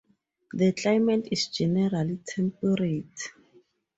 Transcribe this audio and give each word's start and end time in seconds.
The 0.53 0.71
climate 0.71 1.27
is 1.31 1.45
generally 1.49 2.19
temperate. 2.25 3.21